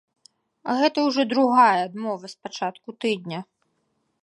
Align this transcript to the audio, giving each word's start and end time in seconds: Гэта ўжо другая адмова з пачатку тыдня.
Гэта 0.79 1.03
ўжо 1.07 1.21
другая 1.33 1.77
адмова 1.87 2.25
з 2.33 2.47
пачатку 2.47 2.89
тыдня. 3.05 3.39